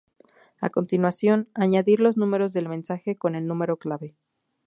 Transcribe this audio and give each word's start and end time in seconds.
A 0.61 0.71
continuación, 0.71 1.47
añadir 1.53 1.99
los 1.99 2.17
números 2.17 2.53
del 2.53 2.67
mensaje 2.69 3.17
con 3.19 3.35
el 3.35 3.45
número 3.45 3.77
clave. 3.77 4.15